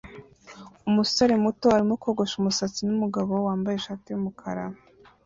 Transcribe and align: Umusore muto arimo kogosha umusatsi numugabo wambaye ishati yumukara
Umusore 0.89 1.33
muto 1.43 1.65
arimo 1.75 1.93
kogosha 2.03 2.35
umusatsi 2.37 2.79
numugabo 2.83 3.33
wambaye 3.47 3.75
ishati 3.77 4.05
yumukara 4.09 4.63